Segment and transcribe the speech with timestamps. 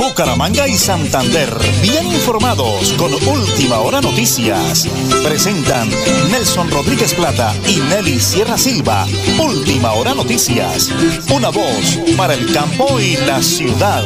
[0.00, 1.50] Bucaramanga y Santander,
[1.82, 4.88] bien informados con Última Hora Noticias.
[5.22, 5.90] Presentan
[6.30, 9.04] Nelson Rodríguez Plata y Nelly Sierra Silva.
[9.38, 10.90] Última Hora Noticias.
[11.30, 14.02] Una voz para el campo y la ciudad.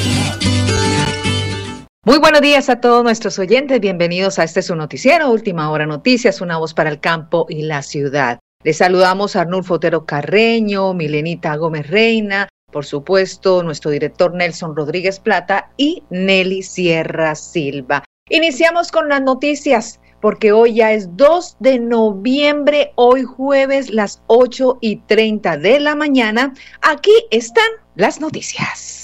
[2.04, 3.78] Muy buenos días a todos nuestros oyentes.
[3.78, 7.82] Bienvenidos a este su noticiero, Última Hora Noticias, una voz para el campo y la
[7.82, 8.40] ciudad.
[8.64, 15.20] Les saludamos a Arnulfo Otero Carreño, Milenita Gómez Reina, por supuesto, nuestro director Nelson Rodríguez
[15.20, 18.02] Plata y Nelly Sierra Silva.
[18.28, 24.78] Iniciamos con las noticias porque hoy ya es 2 de noviembre, hoy jueves, las 8
[24.80, 26.52] y 30 de la mañana.
[26.80, 29.02] Aquí están las noticias.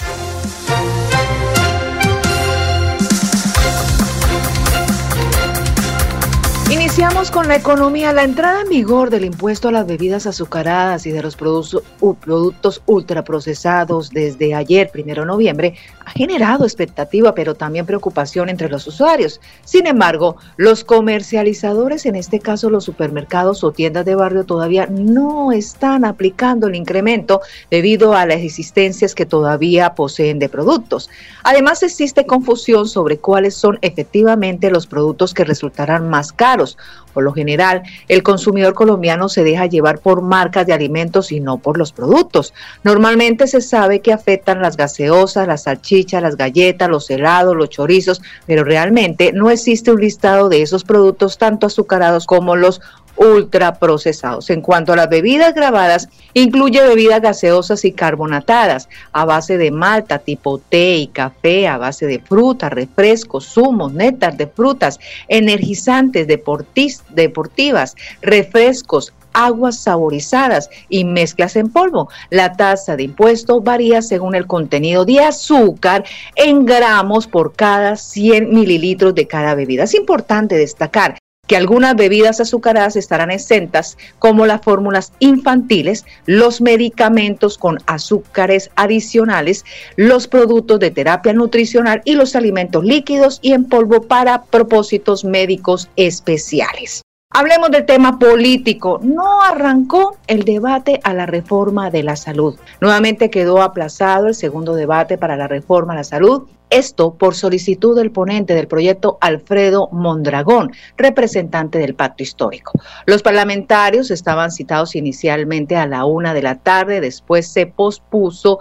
[6.91, 8.13] Iniciamos con la economía.
[8.13, 11.85] La entrada en vigor del impuesto a las bebidas azucaradas y de los productos,
[12.21, 18.89] productos ultraprocesados desde ayer, primero de noviembre, ha generado expectativa, pero también preocupación entre los
[18.89, 19.41] usuarios.
[19.65, 25.53] Sin embargo, los comercializadores, en este caso los supermercados o tiendas de barrio, todavía no
[25.53, 31.09] están aplicando el incremento debido a las existencias que todavía poseen de productos.
[31.45, 36.77] Además, existe confusión sobre cuáles son efectivamente los productos que resultarán más caros
[37.13, 41.59] por lo general, el consumidor colombiano se deja llevar por marcas de alimentos y no
[41.59, 42.55] por los productos.
[42.85, 48.23] Normalmente se sabe que afectan las gaseosas, las salchichas, las galletas, los helados, los chorizos,
[48.47, 52.81] pero realmente no existe un listado de esos productos tanto azucarados como los
[53.17, 54.51] ultraprocesados.
[54.51, 60.19] En cuanto a las bebidas grabadas, incluye bebidas gaseosas y carbonatadas a base de malta
[60.19, 67.97] tipo té y café, a base de fruta, refrescos, zumos, néctar de frutas, energizantes deportivas,
[68.23, 72.09] refrescos, aguas saborizadas y mezclas en polvo.
[72.31, 76.05] La tasa de impuesto varía según el contenido de azúcar
[76.37, 79.85] en gramos por cada 100 mililitros de cada bebida.
[79.85, 81.20] Es importante destacar
[81.51, 89.65] que algunas bebidas azucaradas estarán exentas, como las fórmulas infantiles, los medicamentos con azúcares adicionales,
[89.97, 95.91] los productos de terapia nutricional y los alimentos líquidos y en polvo para propósitos médicos
[95.97, 97.03] especiales.
[97.33, 99.01] Hablemos del tema político.
[99.03, 102.61] No arrancó el debate a la reforma de la salud.
[102.81, 106.47] Nuevamente quedó aplazado el segundo debate para la reforma a la salud.
[106.71, 112.73] Esto por solicitud del ponente del proyecto Alfredo Mondragón, representante del Pacto Histórico.
[113.07, 118.61] Los parlamentarios estaban citados inicialmente a la una de la tarde, después se pospuso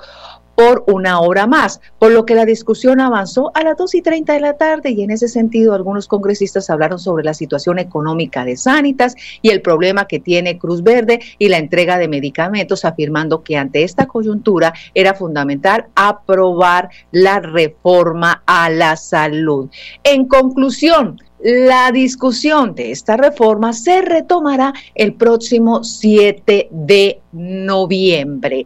[0.60, 4.34] por una hora más, por lo que la discusión avanzó a las 2 y 30
[4.34, 8.58] de la tarde y en ese sentido algunos congresistas hablaron sobre la situación económica de
[8.58, 13.56] Sanitas y el problema que tiene Cruz Verde y la entrega de medicamentos, afirmando que
[13.56, 19.70] ante esta coyuntura era fundamental aprobar la reforma a la salud.
[20.04, 28.66] En conclusión, la discusión de esta reforma se retomará el próximo 7 de noviembre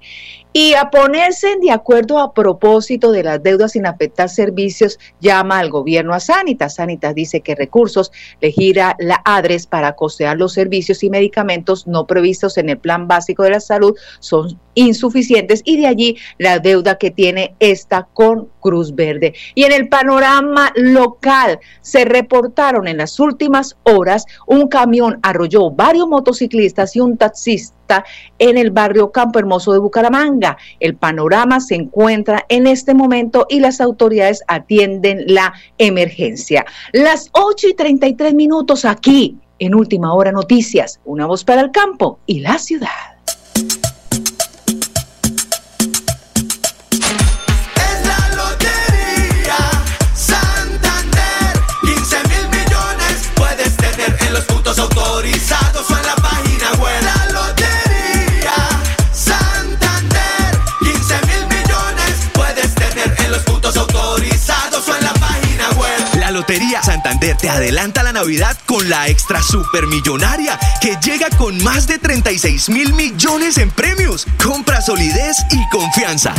[0.54, 5.72] y a ponerse de acuerdo a propósito de las deudas sin afectar servicios llama al
[5.72, 6.76] gobierno a Sanitas.
[6.76, 12.06] Sanitas dice que recursos le gira la ADRES para costear los servicios y medicamentos no
[12.06, 16.98] previstos en el plan básico de la salud son insuficientes y de allí la deuda
[16.98, 19.34] que tiene esta con Cruz Verde.
[19.56, 26.08] Y en el panorama local se reportaron en las últimas horas un camión arrolló varios
[26.08, 27.76] motociclistas y un taxista
[28.40, 30.58] en el barrio Campo Hermoso de Bucaramanga.
[30.80, 36.66] El panorama se encuentra en este momento y las autoridades atienden la emergencia.
[36.94, 42.20] Las 8 y 33 minutos aquí en Última Hora Noticias, una voz para el campo
[42.26, 42.90] y la ciudad.
[54.80, 56.23] autorizados o en la
[67.44, 72.94] te adelanta la Navidad con la extra supermillonaria que llega con más de 36 mil
[72.94, 74.26] millones en premios.
[74.42, 76.34] Compra solidez y confianza.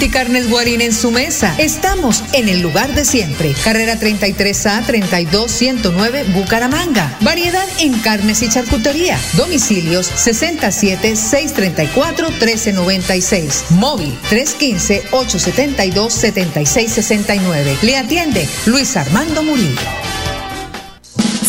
[0.00, 1.54] Multicarnes Guarín en su mesa.
[1.58, 3.52] Estamos en el lugar de siempre.
[3.62, 7.18] Carrera 33A 32109 Bucaramanga.
[7.20, 9.18] Variedad en carnes y charcutería.
[9.34, 13.64] Domicilios 67 634 1396.
[13.72, 17.76] Móvil 315 872 7669.
[17.82, 19.82] Le atiende Luis Armando Murillo.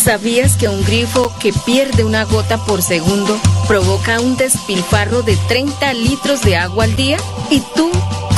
[0.04, 5.94] ¿Sabías que un grifo que pierde una gota por segundo provoca un despilfarro de 30
[5.94, 7.16] litros de agua al día?
[7.50, 7.91] ¿Y tú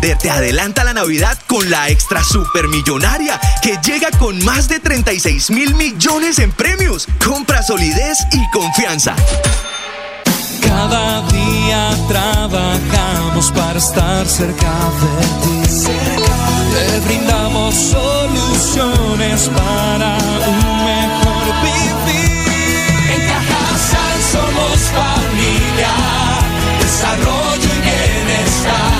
[0.00, 5.50] Santander te adelanta la Navidad con la extra supermillonaria que llega con más de 36
[5.50, 7.06] mil millones en premios.
[7.24, 9.14] Compra solidez y confianza.
[10.62, 15.84] Cada día trabajamos para estar cerca de ti.
[16.72, 20.16] Te brindamos soluciones para
[20.46, 22.48] un mejor vivir.
[23.12, 25.92] En Cajasal somos familia,
[26.80, 28.99] desarrollo y bienestar.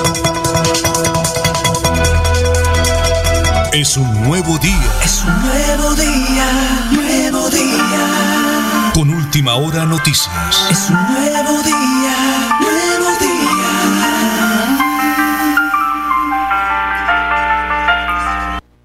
[3.73, 4.91] Es un nuevo día.
[5.01, 6.45] Es un nuevo día,
[6.91, 8.91] nuevo día.
[8.93, 10.67] Con última hora noticias.
[10.69, 13.37] Es un nuevo día, nuevo día.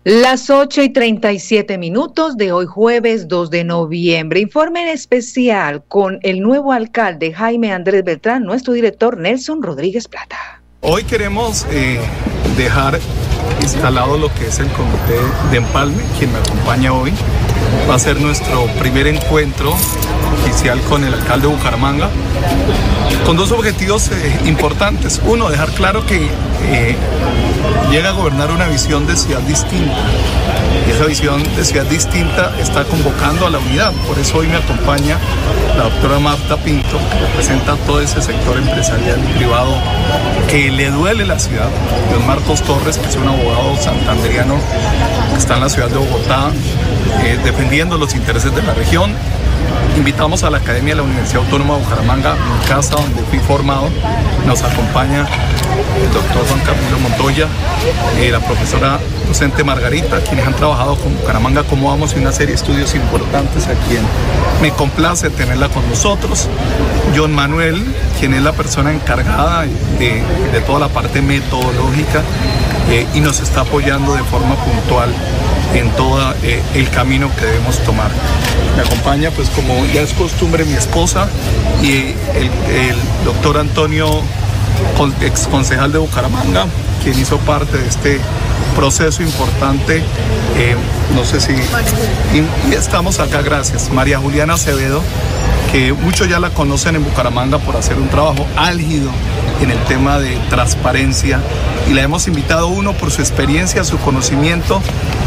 [0.04, 4.38] Las 8 y 37 minutos de hoy jueves 2 de noviembre.
[4.38, 10.55] Informe en especial con el nuevo alcalde Jaime Andrés Beltrán, nuestro director Nelson Rodríguez Plata.
[10.88, 11.98] Hoy queremos eh,
[12.56, 13.00] dejar
[13.60, 15.18] instalado lo que es el comité
[15.50, 17.12] de empalme, quien me acompaña hoy.
[17.90, 19.74] Va a ser nuestro primer encuentro
[20.44, 22.08] oficial con el alcalde de Bucaramanga,
[23.24, 25.20] con dos objetivos eh, importantes.
[25.26, 26.28] Uno, dejar claro que
[26.70, 26.94] eh,
[27.90, 29.92] llega a gobernar una visión de ciudad distinta.
[30.84, 33.92] Y esa visión de ciudad distinta está convocando a la unidad.
[34.06, 35.18] Por eso hoy me acompaña
[35.76, 39.74] la doctora Marta Pinto, que representa todo ese sector empresarial y privado
[40.48, 41.68] que le duele la ciudad.
[42.12, 44.56] Don Marcos Torres, que es un abogado santanderiano
[45.32, 46.50] que está en la ciudad de Bogotá,
[47.24, 49.12] eh, defendiendo los intereses de la región.
[49.96, 53.88] Invitamos a la Academia de la Universidad Autónoma de Bucaramanga, mi casa donde fui formado.
[54.46, 55.26] Nos acompaña
[56.00, 57.46] el doctor Juan Camilo Montoya,
[58.18, 62.48] eh, la profesora docente Margarita, quienes han trabajado con Bucaramanga como vamos y una serie
[62.48, 64.02] de estudios importantes a quien
[64.62, 66.48] me complace tenerla con nosotros.
[67.14, 67.84] John Manuel,
[68.18, 69.66] quien es la persona encargada
[69.98, 70.22] de,
[70.66, 72.22] toda la parte metodológica
[72.90, 75.10] eh, y nos está apoyando de forma puntual
[75.74, 78.10] en todo eh, el camino que debemos tomar.
[78.76, 81.28] Me acompaña, pues como ya es costumbre, mi esposa
[81.82, 84.22] y el, el doctor Antonio,
[85.22, 86.66] ex concejal de Bucaramanga,
[87.06, 88.20] quien hizo parte de este
[88.74, 89.98] proceso importante.
[90.56, 90.74] eh,
[91.14, 91.52] no sé si...
[91.52, 93.90] Y, y estamos acá, gracias.
[93.90, 95.02] María Juliana Acevedo,
[95.70, 99.10] que muchos ya la conocen en Bucaramanga por hacer un trabajo álgido
[99.62, 101.40] en el tema de transparencia
[101.88, 104.80] y la hemos invitado uno por su experiencia, su conocimiento.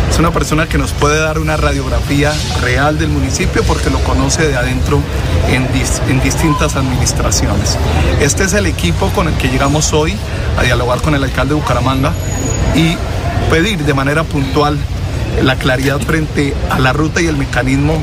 [0.09, 4.47] Es una persona que nos puede dar una radiografía real del municipio porque lo conoce
[4.47, 5.01] de adentro
[5.49, 5.67] en,
[6.09, 7.77] en distintas administraciones.
[8.19, 10.15] Este es el equipo con el que llegamos hoy
[10.57, 12.11] a dialogar con el alcalde de Bucaramanga
[12.75, 12.97] y
[13.49, 14.77] pedir de manera puntual
[15.43, 17.97] la claridad frente a la ruta y el mecanismo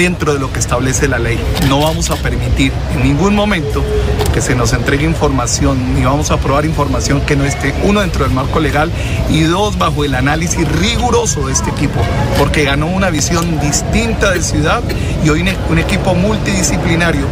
[0.00, 1.38] dentro de lo que establece la ley.
[1.68, 3.84] No vamos a permitir en ningún momento
[4.32, 8.24] que se nos entregue información, ni vamos a aprobar información que no esté, uno, dentro
[8.24, 8.90] del marco legal
[9.28, 12.00] y dos, bajo el análisis riguroso de este equipo,
[12.38, 14.82] porque ganó una visión distinta de ciudad
[15.22, 17.26] y hoy un equipo multidisciplinario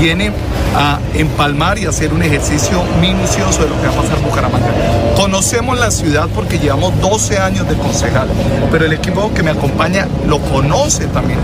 [0.00, 0.32] viene
[0.76, 4.68] a empalmar y hacer un ejercicio minucioso de lo que va a pasar en Bucaramanga.
[5.16, 8.28] Conocemos la ciudad porque llevamos 12 años de concejal,
[8.70, 11.38] pero el equipo que me acompaña lo conoce también.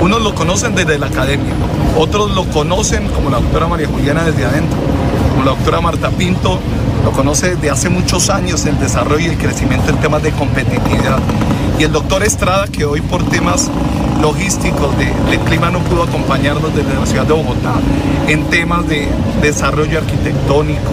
[0.00, 1.52] Unos lo conocen desde la academia,
[1.96, 4.78] otros lo conocen como la doctora María Juliana desde adentro,
[5.30, 6.58] como la doctora Marta Pinto
[7.04, 11.18] lo conoce desde hace muchos años el desarrollo y el crecimiento en temas de competitividad.
[11.78, 13.70] Y el doctor Estrada, que hoy por temas
[14.22, 17.74] logísticos de, clima no pudo acompañarnos desde la ciudad de Bogotá,
[18.28, 19.08] en temas de
[19.42, 20.92] desarrollo arquitectónico,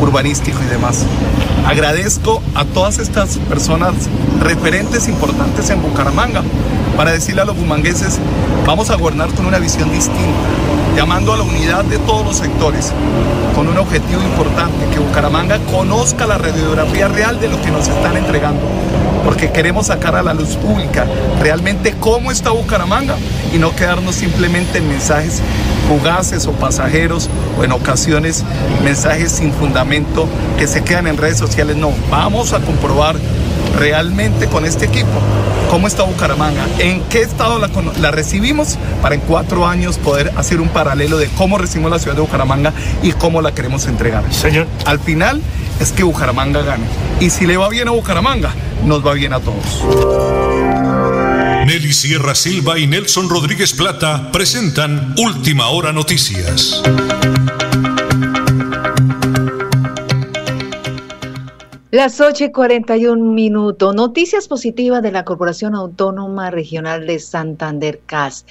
[0.00, 1.04] urbanístico y demás.
[1.66, 3.94] Agradezco a todas estas personas
[4.40, 6.42] referentes importantes en Bucaramanga
[6.96, 8.18] para decirle a los bumangueses,
[8.66, 10.48] vamos a gobernar con una visión distinta,
[10.94, 12.92] llamando a la unidad de todos los sectores,
[13.54, 18.16] con un objetivo importante, que Bucaramanga conozca la radiografía real de lo que nos están
[18.18, 18.60] entregando,
[19.26, 21.04] porque queremos sacar a la luz pública
[21.42, 23.16] realmente cómo está Bucaramanga
[23.52, 25.42] y no quedarnos simplemente en mensajes
[25.88, 27.28] fugaces o pasajeros
[27.58, 28.44] o en ocasiones
[28.84, 30.28] mensajes sin fundamento
[30.58, 31.76] que se quedan en redes sociales.
[31.76, 33.16] No, vamos a comprobar
[33.76, 35.20] realmente con este equipo
[35.70, 40.68] cómo está Bucaramanga, en qué estado la, recibimos para en cuatro años poder hacer un
[40.68, 44.22] paralelo de cómo recibimos la ciudad de Bucaramanga y cómo la queremos entregar.
[44.32, 44.68] Señor.
[44.84, 45.42] Al final
[45.80, 46.84] es que Bucaramanga gane.
[47.18, 48.52] Y si le va bien a Bucaramanga,
[48.84, 49.82] nos va bien a todos.
[51.66, 56.82] Nelly Sierra Silva y Nelson Rodríguez Plata presentan Última Hora Noticias.
[61.90, 63.94] Las 8 y 41 minutos.
[63.94, 68.44] Noticias positivas de la Corporación Autónoma Regional de Santander CAS.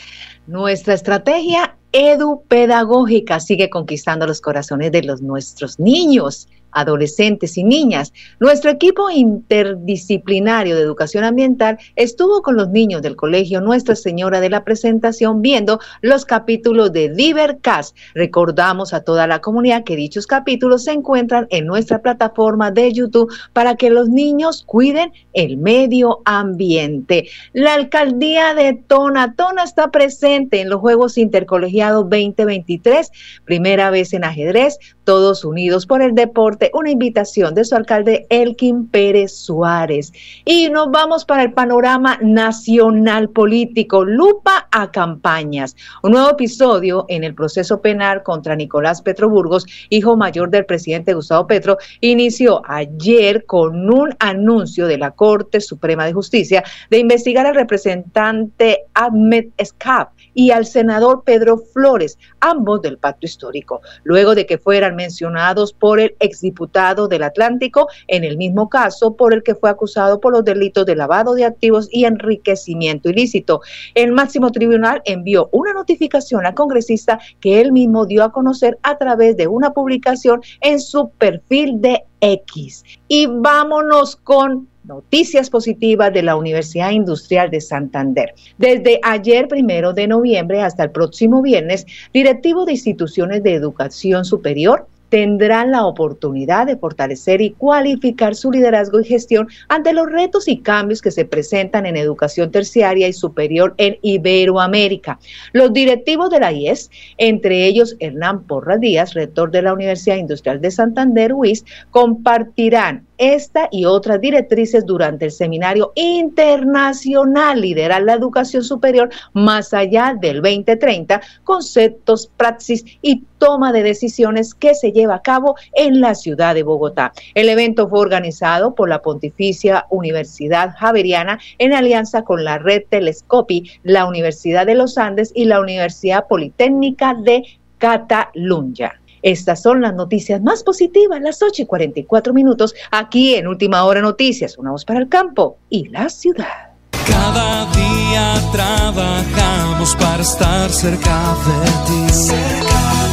[0.47, 8.13] Nuestra estrategia edupedagógica sigue conquistando los corazones de los nuestros niños adolescentes y niñas.
[8.39, 14.49] Nuestro equipo interdisciplinario de educación ambiental estuvo con los niños del colegio Nuestra Señora de
[14.49, 17.95] la Presentación viendo los capítulos de Divercast.
[18.13, 23.33] Recordamos a toda la comunidad que dichos capítulos se encuentran en nuestra plataforma de YouTube
[23.53, 27.29] para que los niños cuiden el medio ambiente.
[27.53, 33.11] La alcaldía de Tona, Tona está presente en los Juegos Intercolegiados 2023,
[33.45, 38.87] primera vez en ajedrez, todos unidos por el deporte, una invitación de su alcalde Elkin
[38.87, 40.11] Pérez Suárez.
[40.45, 45.75] Y nos vamos para el panorama nacional político, lupa a campañas.
[46.03, 51.13] Un nuevo episodio en el proceso penal contra Nicolás Petro Burgos, hijo mayor del presidente
[51.13, 57.45] Gustavo Petro, inició ayer con un anuncio de la Corte Suprema de Justicia de investigar
[57.45, 64.45] al representante Ahmed Escap y al senador Pedro Flores, ambos del pacto histórico, luego de
[64.45, 69.55] que fueran mencionados por el exdiputado del Atlántico en el mismo caso por el que
[69.55, 73.61] fue acusado por los delitos de lavado de activos y enriquecimiento ilícito.
[73.95, 78.97] El máximo tribunal envió una notificación al congresista que él mismo dio a conocer a
[78.97, 82.83] través de una publicación en su perfil de X.
[83.07, 88.33] Y vámonos con Noticias positivas de la Universidad Industrial de Santander.
[88.57, 94.87] Desde ayer, primero de noviembre, hasta el próximo viernes, directivos de instituciones de educación superior,
[95.09, 100.57] tendrán la oportunidad de fortalecer y cualificar su liderazgo y gestión ante los retos y
[100.57, 105.19] cambios que se presentan en educación terciaria y superior en Iberoamérica.
[105.53, 110.59] Los directivos de la IES, entre ellos Hernán Porras Díaz, rector de la Universidad Industrial
[110.59, 118.63] de Santander, UIS, compartirán esta y otras directrices durante el seminario internacional Liderar la Educación
[118.63, 125.21] Superior más allá del 2030, conceptos, praxis y toma de decisiones que se lleva a
[125.21, 127.13] cabo en la ciudad de Bogotá.
[127.33, 133.71] El evento fue organizado por la Pontificia Universidad Javeriana en alianza con la red Telescopi,
[133.83, 137.43] la Universidad de los Andes y la Universidad Politécnica de
[137.77, 138.99] Cataluña.
[139.25, 143.99] Estas son las noticias más positivas, las 8 y 44 minutos, aquí en Última Hora
[143.99, 146.75] Noticias, una voz para el campo y la ciudad.
[147.07, 152.29] Cada día trabajamos para estar cerca de ti.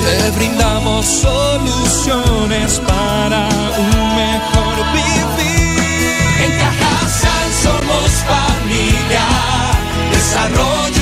[0.04, 5.80] Te brindamos soluciones para un mejor vivir.
[6.44, 9.24] En Cajasal somos familia,
[10.10, 11.01] desarrollo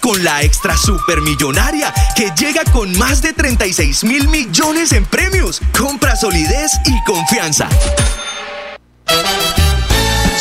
[0.00, 5.62] Con la extra supermillonaria que llega con más de 36 mil millones en premios.
[5.72, 7.66] Compra solidez y confianza.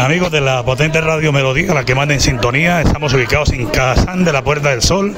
[0.00, 4.24] Amigos de la potente radio Melodía, la que manda en sintonía, estamos ubicados en Cazán
[4.24, 5.14] de la Puerta del Sol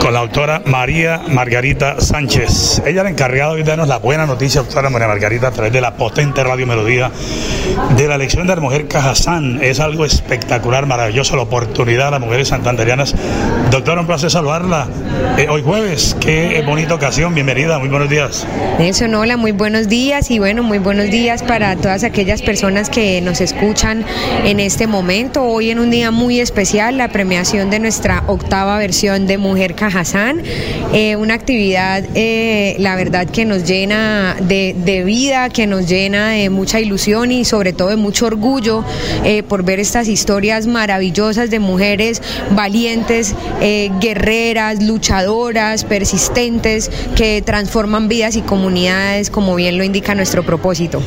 [0.00, 2.82] con la doctora María Margarita Sánchez.
[2.84, 5.80] Ella es la encargada de darnos la buena noticia, doctora María Margarita, a través de
[5.80, 7.10] la potente radio Melodía
[7.96, 9.60] de la elección de la mujer Cajazán.
[9.62, 13.14] Es algo espectacular, maravilloso, la oportunidad de las mujeres santanderianas.
[13.70, 14.88] Doctora, un placer saludarla.
[15.38, 18.46] Eh, hoy jueves, qué bonita ocasión, bienvenida, muy buenos días.
[18.78, 23.20] Nelson, hola, muy buenos días y bueno, muy buenos días para todas aquellas personas que
[23.22, 24.01] nos escuchan
[24.44, 25.44] en este momento.
[25.44, 30.42] Hoy en un día muy especial, la premiación de nuestra octava versión de Mujer Cajazán.
[30.92, 36.50] Eh, una actividad, eh, la verdad, que nos llena de, vida, que nos llena de
[36.50, 38.84] mucha ilusión y sobre todo de mucho orgullo
[39.24, 43.34] eh, por ver estas historias maravillosas de mujeres valientes,
[44.00, 51.02] guerreras, luchadoras, persistentes, que transforman vidas y comunidades, como bien lo indica nuestro propósito.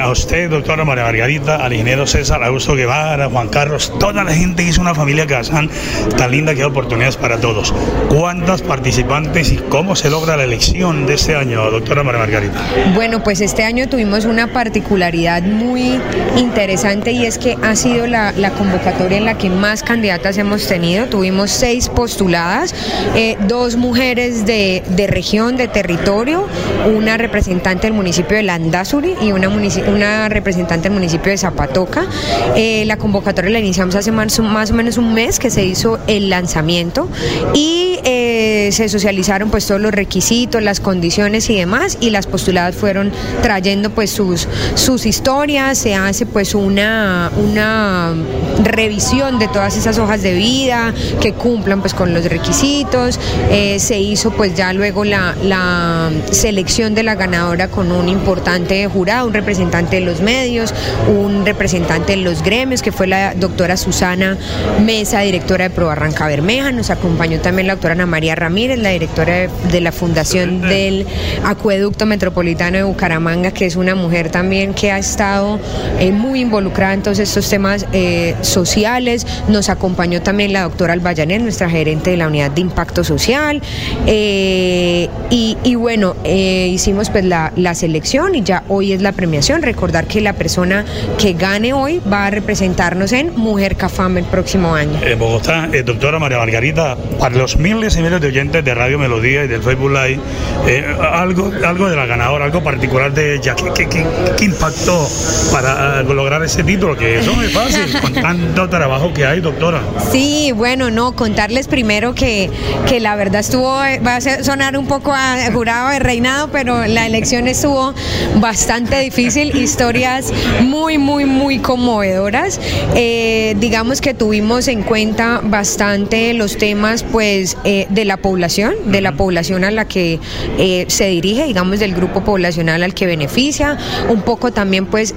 [0.00, 4.62] a usted, doctora María Margarita, al ingeniero César Augusto Guevara, Juan Carlos, toda la gente
[4.62, 5.68] que hizo una familia Cajazán
[6.16, 7.74] tan linda que da oportunidades para todos.
[8.08, 12.60] ¿Cuántas participantes y cómo se logra la elección de este año, doctora María Margarita?
[12.94, 16.00] Bueno, pues este año tuvimos una particularidad muy
[16.36, 21.06] interesante y es que ha sido la, convocatoria en la que más candidatas hemos tenido.
[21.06, 22.74] Tuvimos seis postuladas,
[23.16, 26.46] eh, dos mujeres de, región, de territorio,
[26.94, 32.06] una representante del municipio de Landazuri y una representante del municipio de Zapatoca.
[32.56, 35.98] Eh, la convocatoria la iniciamos hace más, más, o menos un mes que se hizo
[36.06, 37.08] el lanzamiento
[37.54, 42.74] y eh, se socializaron pues todos los requisitos, las condiciones y demás y las postuladas
[42.74, 48.14] fueron trayendo pues sus, sus historias, se hace pues una, una
[48.62, 53.18] revisión de todas esas hojas de vida que cumplan pues con los requisitos,
[53.50, 58.86] eh, se hizo pues ya luego la, la selección de la ganadora con un importante
[58.86, 60.74] jurado, un representante de los medios,
[61.08, 64.36] un representante en los gremios, que fue la doctora Susana
[64.84, 66.72] Mesa, directora de Pro Barranca Bermeja.
[66.72, 71.06] Nos acompañó también la doctora Ana María Ramírez, la directora de, de la Fundación del
[71.44, 75.58] Acueducto Metropolitano de Bucaramanga, que es una mujer también que ha estado
[75.98, 79.26] eh, muy involucrada en todos estos temas eh, sociales.
[79.48, 83.62] Nos acompañó también la doctora Albayanet, nuestra gerente de la unidad de impacto social.
[84.06, 89.62] Eh, y, y bueno, hicimos pues la, la selección y ya hoy es la premiación.
[89.62, 90.84] Recordar que la persona
[91.18, 94.98] que gane hoy va a representarnos en Mujer Cafam el próximo año.
[95.02, 98.98] En Bogotá, eh, doctora María Margarita, para los miles y miles de oyentes de Radio
[98.98, 100.20] Melodía y del Facebook Live,
[100.66, 104.04] eh, algo, algo de la ganadora, algo particular de ella, ¿qué, qué,
[104.36, 105.08] qué- impactó
[105.52, 106.96] para eh, lograr ese título?
[106.96, 109.80] Que eso no es fácil, con tanto trabajo que hay, doctora.
[110.10, 112.50] Sí, bueno, no, contarles primero que,
[112.88, 117.06] que la verdad estuvo, va a sonar un poco a jurado de reinado, pero la
[117.06, 117.94] elección estuvo
[118.36, 120.32] bastante difícil, historias
[120.62, 121.58] muy, muy, muy
[121.90, 122.60] conmovedoras.
[122.94, 129.00] Eh, digamos que tuvimos en cuenta bastante los temas pues eh, de la población, de
[129.00, 130.20] la población a la que
[130.58, 133.76] eh, se dirige, digamos del grupo poblacional al que beneficia,
[134.08, 135.14] un poco también pues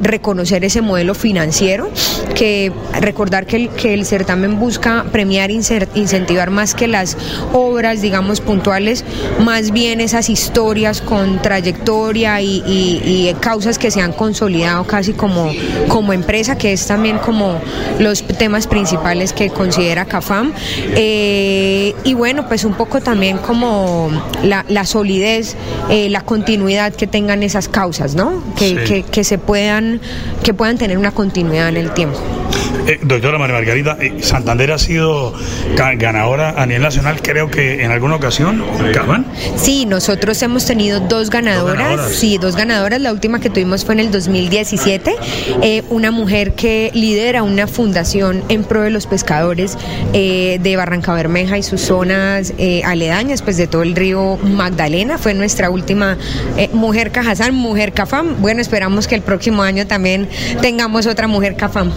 [0.00, 1.90] reconocer ese modelo financiero,
[2.34, 7.16] que recordar que el, que el certamen busca premiar, incentivar más que las
[7.52, 9.04] obras, digamos, puntuales,
[9.44, 15.12] más bien esas historias con trayectoria y, y- y causas que se han consolidado casi
[15.12, 15.52] como,
[15.88, 17.60] como empresa, que es también como
[17.98, 20.52] los temas principales que considera CAFAM.
[20.96, 24.10] Eh, y bueno, pues un poco también como
[24.42, 25.56] la, la solidez,
[25.90, 28.42] eh, la continuidad que tengan esas causas, ¿no?
[28.56, 28.76] Que, Sí.
[28.86, 30.00] que- que se puedan,
[30.42, 32.18] que puedan tener una continuidad en el tiempo.
[32.86, 35.32] Eh, doctora María Margarita, eh, Santander ha sido
[35.76, 39.26] ga- ganadora a nivel nacional, creo que en alguna ocasión, Cabán.
[39.56, 42.12] Sí, nosotros hemos tenido dos ganadoras, ganadoras.
[42.16, 43.00] sí, dos ganadoras.
[43.00, 45.14] La última que tuvimos fue en el 2017.
[45.62, 49.76] Eh, una mujer que lidera una fundación en pro de los pescadores
[50.12, 52.52] de Barranca Bermeja y sus zonas
[52.84, 55.18] aledañas, pues de todo el río Magdalena.
[55.18, 56.16] Fue nuestra última
[56.72, 58.36] mujer Cajazán, mujer Cafam.
[58.40, 60.28] Bueno, esperamos que el próximo año también
[60.60, 61.92] tengamos otra mujer Cafam.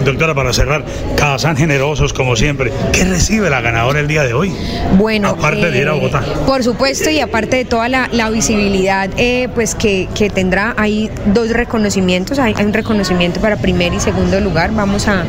[0.00, 0.84] Eh, doctora, para cerrar,
[1.16, 2.72] Cazán generosos como siempre.
[2.92, 4.54] ¿Qué recibe la ganadora el día de hoy?
[4.96, 6.22] Bueno, Aparte de ir a eh, Bogotá.
[6.46, 11.10] Por supuesto, y aparte de toda la, la visibilidad eh, pues que, que tendrá, hay
[11.26, 15.24] dos reconocimientos, hay, hay un reconocimiento para primer y segundo lugar, vamos a,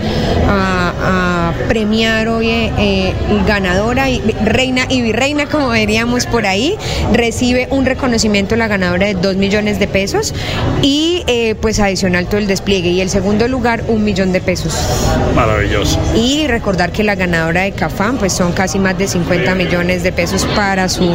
[0.48, 3.14] a- a premiar hoy eh, eh,
[3.48, 6.76] ganadora, y, reina y virreina, como diríamos por ahí,
[7.12, 10.34] recibe un reconocimiento la ganadora de dos millones de pesos
[10.82, 14.76] y eh, pues adicional todo el despliegue, y el segundo lugar un millón de pesos.
[15.36, 16.00] Maravilloso.
[16.16, 20.12] Y recordar que la ganadora de Cafam pues son casi más de 50 millones de
[20.12, 21.10] pesos para su,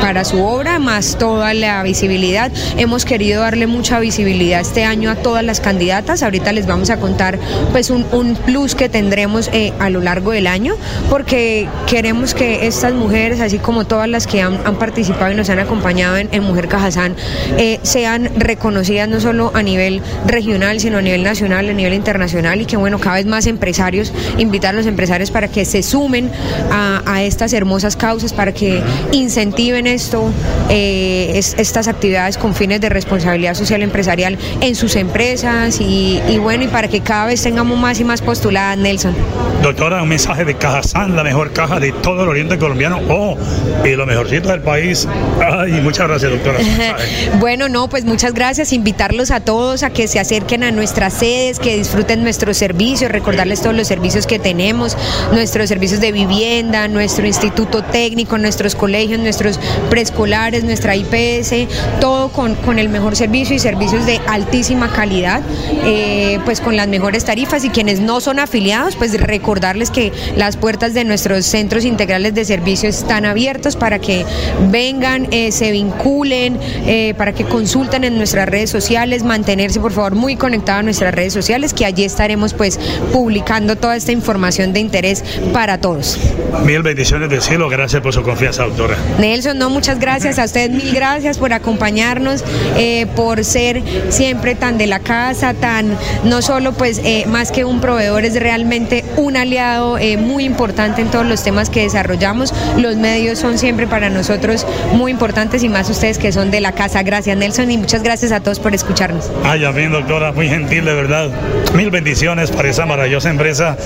[0.00, 2.50] para su obra, más toda la visibilidad.
[2.78, 6.22] Hemos querido darle mucha visibilidad este año a todas las candidatas.
[6.22, 7.38] Ahorita les vamos a contar
[7.72, 10.74] pues un, un plus que tendremos eh, a lo largo del año,
[11.10, 15.58] porque queremos que estas mujeres, así como todas las que han, participado y nos han
[15.58, 17.16] acompañado en, Mujer Cajazán,
[17.58, 22.60] eh, sean reconocidas no solo a nivel regional, sino a nivel nacional, a nivel internacional
[22.60, 26.30] y que bueno, cada vez más empresarios, invitar a los empresarios para que se sumen
[26.70, 30.30] a, estas hermosas causas, para que incentiven esto,
[30.68, 36.64] eh, es- estas actividades con fines de responsabilidad social empresarial en sus empresas y bueno,
[36.64, 39.15] y para que cada vez tengamos más y más postuladas, Nelson.
[39.62, 43.00] Doctora, un mensaje de Cajazán, la mejor caja de todo el oriente colombiano.
[43.08, 43.36] Oh,
[43.84, 45.08] y lo mejorcito del país.
[45.40, 46.58] Ay, muchas gracias, doctora.
[47.40, 48.72] Bueno, no, pues muchas gracias.
[48.72, 53.60] Invitarlos a todos a que se acerquen a nuestras sedes, que disfruten nuestros servicios, recordarles
[53.60, 54.96] todos los servicios que tenemos,
[55.32, 59.58] nuestros servicios de vivienda, nuestro instituto técnico, nuestros colegios, nuestros
[59.90, 61.68] preescolares, nuestra IPS,
[62.00, 65.42] todo con, con el mejor servicio y servicios de altísima calidad,
[65.84, 70.56] eh, pues con las mejores tarifas y quienes no son afiliados, pues recordarles que las
[70.56, 74.24] puertas de nuestros centros integrales de servicio están abiertos para que
[74.70, 80.14] vengan, eh, se vinculen, eh, para que consulten en nuestras redes sociales, mantenerse por favor
[80.14, 82.78] muy conectados a nuestras redes sociales, que allí estaremos pues
[83.12, 86.18] publicando toda esta información de interés para todos.
[86.64, 87.68] Mil bendiciones del cielo.
[87.68, 88.96] Gracias por su confianza, doctora.
[89.18, 92.44] Nelson, no, muchas gracias a ustedes, mil gracias por acompañarnos,
[92.76, 97.80] eh, por ser siempre tan de la casa, tan, no solo pues más que un
[97.80, 102.52] proveedor, es realmente realmente un aliado eh, muy importante en todos los temas que desarrollamos.
[102.76, 106.72] Los medios son siempre para nosotros muy importantes y más ustedes que son de la
[106.72, 107.02] casa.
[107.02, 109.30] Gracias Nelson y muchas gracias a todos por escucharnos.
[109.44, 111.30] Ay, bien doctora, muy gentil de verdad.
[111.74, 113.76] Mil bendiciones para esa maravillosa empresa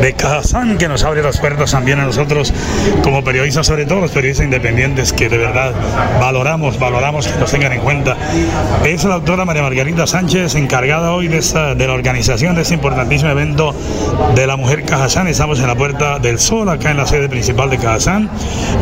[0.00, 2.52] de Kazán que nos abre las puertas también a nosotros
[3.02, 5.72] como periodistas, sobre todo los periodistas independientes que de verdad
[6.20, 8.16] valoramos, valoramos que nos tengan en cuenta.
[8.84, 12.74] Es la doctora María Margarita Sánchez, encargada hoy de, esta, de la organización de este
[12.74, 13.74] importantísimo evento
[14.34, 15.26] de la mujer Cajazán.
[15.26, 18.30] Estamos en la Puerta del Sol, acá en la sede principal de Cajazán,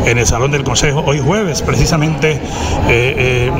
[0.05, 3.51] en el Salón del Consejo, hoy jueves, precisamente 2 eh,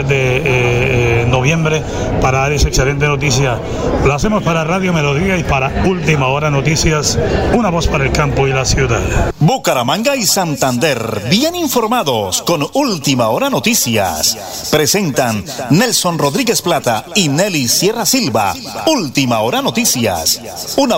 [0.00, 1.82] eh, de eh, noviembre,
[2.20, 3.58] para dar esa excelente noticia.
[4.04, 7.18] Lo hacemos para Radio Melodía y para Última Hora Noticias,
[7.54, 9.32] una voz para el campo y la ciudad.
[9.38, 14.68] Bucaramanga y Santander, bien informados con Última Hora Noticias.
[14.72, 18.54] Presentan Nelson Rodríguez Plata y Nelly Sierra Silva.
[18.86, 20.40] Última Hora Noticias.
[20.76, 20.96] Una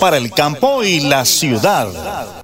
[0.00, 2.41] para el campo y la ciudad.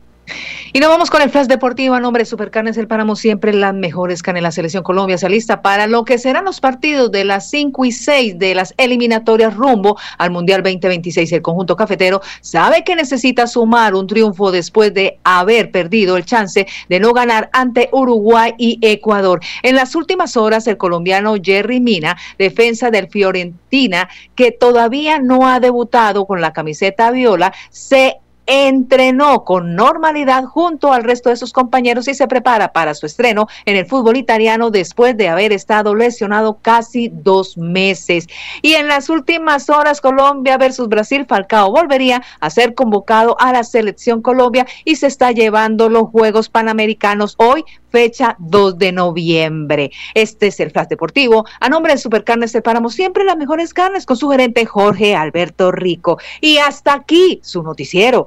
[0.78, 3.74] Y nos vamos con el flash deportivo a nombre de Supercarnes El Páramo, siempre las
[3.74, 4.44] mejores carnes.
[4.44, 7.90] La selección Colombia se lista para lo que serán los partidos de las 5 y
[7.90, 11.32] 6 de las eliminatorias rumbo al Mundial 2026.
[11.32, 16.64] El conjunto cafetero sabe que necesita sumar un triunfo después de haber perdido el chance
[16.88, 19.40] de no ganar ante Uruguay y Ecuador.
[19.64, 25.58] En las últimas horas, el colombiano Jerry Mina, defensa del Fiorentina, que todavía no ha
[25.58, 32.08] debutado con la camiseta viola, se entrenó con normalidad junto al resto de sus compañeros
[32.08, 36.58] y se prepara para su estreno en el fútbol italiano después de haber estado lesionado
[36.62, 38.26] casi dos meses.
[38.62, 43.64] Y en las últimas horas, Colombia versus Brasil, Falcao volvería a ser convocado a la
[43.64, 49.90] selección Colombia y se está llevando los Juegos Panamericanos hoy fecha 2 de noviembre.
[50.14, 51.44] Este es el Flash Deportivo.
[51.60, 56.18] A nombre de Supercarnes separamos siempre las mejores carnes con su gerente Jorge Alberto Rico.
[56.40, 58.26] Y hasta aquí su noticiero.